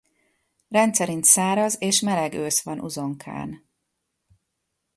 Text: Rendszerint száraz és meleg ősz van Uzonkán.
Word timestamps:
Rendszerint 0.67 1.23
száraz 1.23 1.75
és 1.79 1.99
meleg 2.01 2.33
ősz 2.33 2.61
van 2.63 2.79
Uzonkán. 2.79 3.67